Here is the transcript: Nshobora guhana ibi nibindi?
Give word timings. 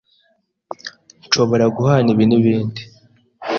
Nshobora 1.25 1.65
guhana 1.75 2.09
ibi 2.13 2.25
nibindi? 2.27 2.81